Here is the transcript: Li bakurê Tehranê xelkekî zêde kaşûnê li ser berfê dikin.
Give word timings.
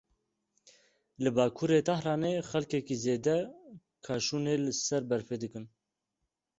Li 1.23 1.29
bakurê 1.35 1.79
Tehranê 1.87 2.33
xelkekî 2.49 2.95
zêde 3.03 3.37
kaşûnê 4.05 4.55
li 4.63 4.73
ser 4.85 5.03
berfê 5.09 5.37
dikin. 5.43 5.65